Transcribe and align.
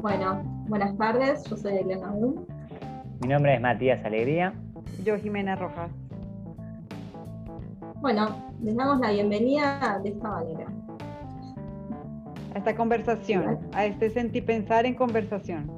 Bueno, 0.00 0.44
buenas 0.68 0.96
tardes, 0.96 1.42
yo 1.50 1.56
soy 1.56 1.78
Elena 1.78 2.12
Boom. 2.12 2.46
Mi 3.20 3.26
nombre 3.26 3.54
es 3.54 3.60
Matías 3.60 4.04
Alegría. 4.04 4.54
Yo, 5.04 5.18
Jimena 5.18 5.56
Rojas. 5.56 5.90
Bueno, 7.96 8.28
les 8.62 8.76
damos 8.76 9.00
la 9.00 9.10
bienvenida 9.10 9.98
de 10.04 10.10
esta 10.10 10.30
manera. 10.30 10.66
A 12.54 12.58
esta 12.58 12.76
conversación, 12.76 13.58
a 13.72 13.86
este 13.86 14.10
sentir 14.10 14.46
pensar 14.46 14.86
en 14.86 14.94
conversación. 14.94 15.68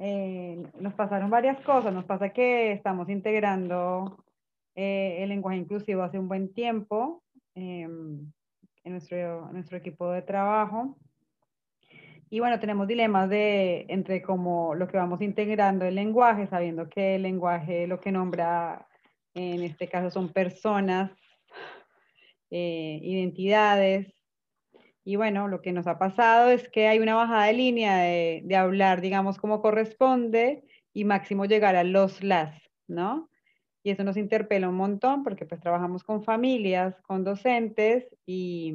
Eh, 0.00 0.66
nos 0.80 0.94
pasaron 0.94 1.30
varias 1.30 1.60
cosas. 1.60 1.94
Nos 1.94 2.06
pasa 2.06 2.30
que 2.30 2.72
estamos 2.72 3.08
integrando 3.08 4.18
eh, 4.74 5.18
el 5.22 5.28
lenguaje 5.28 5.58
inclusivo 5.58 6.02
hace 6.02 6.18
un 6.18 6.28
buen 6.28 6.52
tiempo 6.52 7.22
em, 7.54 8.32
en, 8.84 8.92
nuestro, 8.92 9.50
nuestro 9.52 9.76
equipo 9.78 10.10
de 10.10 10.22
trabajo. 10.22 10.96
Y 12.30 12.38
bueno, 12.38 12.60
tenemos 12.60 12.86
dilemas 12.86 13.28
de 13.28 13.86
entre 13.88 14.22
como 14.22 14.74
lo 14.74 14.86
que 14.86 14.96
vamos 14.96 15.20
integrando 15.20 15.84
el 15.84 15.96
lenguaje, 15.96 16.46
sabiendo 16.46 16.88
que 16.88 17.16
el 17.16 17.22
lenguaje 17.22 17.88
lo 17.88 18.00
que 18.00 18.12
nombra 18.12 18.86
en 19.34 19.62
este 19.62 19.88
caso 19.88 20.10
son 20.10 20.32
personas, 20.32 21.10
eh, 22.50 23.00
identidades. 23.02 24.12
Y 25.04 25.16
bueno, 25.16 25.48
lo 25.48 25.60
que 25.60 25.72
nos 25.72 25.86
ha 25.86 25.98
pasado 25.98 26.50
es 26.50 26.68
que 26.68 26.86
hay 26.86 26.98
una 26.98 27.14
bajada 27.14 27.46
de 27.46 27.52
línea 27.54 27.96
de, 27.98 28.42
de 28.44 28.56
hablar, 28.56 29.00
digamos, 29.00 29.38
como 29.38 29.62
corresponde 29.62 30.64
y 30.92 31.04
máximo 31.04 31.46
llegar 31.46 31.74
a 31.74 31.84
los 31.84 32.22
las, 32.22 32.54
¿no? 32.86 33.29
Y 33.82 33.90
eso 33.90 34.04
nos 34.04 34.16
interpela 34.16 34.68
un 34.68 34.76
montón 34.76 35.22
porque 35.22 35.46
pues 35.46 35.60
trabajamos 35.60 36.04
con 36.04 36.22
familias, 36.22 37.00
con 37.02 37.24
docentes 37.24 38.06
y, 38.26 38.74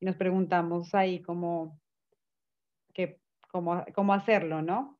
nos 0.00 0.16
preguntamos 0.16 0.94
ahí 0.94 1.22
cómo, 1.22 1.80
que, 2.92 3.18
cómo, 3.50 3.82
cómo 3.94 4.12
hacerlo, 4.12 4.60
¿no? 4.60 4.98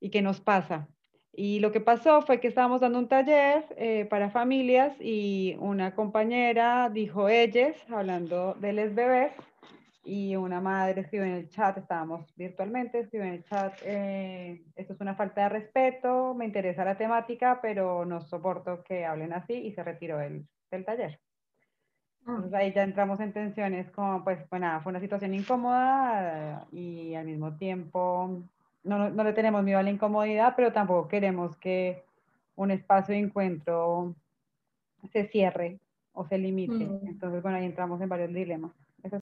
Y 0.00 0.08
qué 0.08 0.22
nos 0.22 0.40
pasa. 0.40 0.88
Y 1.34 1.60
lo 1.60 1.70
que 1.70 1.80
pasó 1.80 2.22
fue 2.22 2.40
que 2.40 2.48
estábamos 2.48 2.80
dando 2.80 2.98
un 2.98 3.08
taller 3.08 3.64
eh, 3.76 4.06
para 4.06 4.30
familias 4.30 4.96
y 5.00 5.54
una 5.60 5.94
compañera 5.94 6.88
dijo 6.88 7.28
ellas, 7.28 7.76
hablando 7.90 8.54
de 8.54 8.72
les 8.72 8.94
bebés, 8.94 9.32
y 10.08 10.36
una 10.36 10.60
madre 10.60 11.02
escribió 11.02 11.26
en 11.26 11.34
el 11.34 11.50
chat, 11.50 11.76
estábamos 11.76 12.34
virtualmente, 12.34 13.00
escribió 13.00 13.26
en 13.26 13.34
el 13.34 13.44
chat, 13.44 13.74
eh, 13.84 14.64
esto 14.74 14.94
es 14.94 15.00
una 15.02 15.14
falta 15.14 15.42
de 15.42 15.48
respeto, 15.50 16.34
me 16.34 16.46
interesa 16.46 16.82
la 16.82 16.96
temática, 16.96 17.58
pero 17.60 18.06
no 18.06 18.22
soporto 18.22 18.82
que 18.82 19.04
hablen 19.04 19.34
así 19.34 19.52
y 19.52 19.72
se 19.72 19.84
retiró 19.84 20.16
del, 20.16 20.46
del 20.70 20.84
taller. 20.86 21.20
Entonces 22.20 22.54
ahí 22.54 22.72
ya 22.72 22.84
entramos 22.84 23.20
en 23.20 23.34
tensiones 23.34 23.90
como, 23.90 24.24
pues, 24.24 24.48
bueno, 24.48 24.80
fue 24.82 24.90
una 24.90 25.00
situación 25.00 25.34
incómoda 25.34 26.66
y 26.72 27.14
al 27.14 27.26
mismo 27.26 27.56
tiempo 27.56 28.42
no, 28.84 29.10
no, 29.10 29.24
le 29.24 29.32
tenemos 29.34 29.62
miedo 29.62 29.78
a 29.78 29.82
la 29.82 29.90
incomodidad, 29.90 30.54
pero 30.56 30.72
tampoco 30.72 31.08
queremos 31.08 31.54
que 31.56 32.04
un 32.56 32.70
espacio 32.70 33.14
de 33.14 33.20
encuentro 33.20 34.14
se 35.12 35.28
cierre 35.28 35.80
o 36.12 36.26
se 36.26 36.38
limite. 36.38 36.84
Entonces, 37.06 37.42
bueno, 37.42 37.58
ahí 37.58 37.66
entramos 37.66 38.00
en 38.00 38.08
varios 38.08 38.32
dilemas. 38.32 38.72